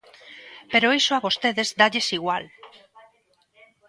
[0.71, 2.43] Pero iso a vostedes dálles igual.